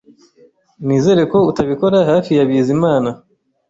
[0.85, 3.09] Nizere ko utabikora hafi ya Bizimana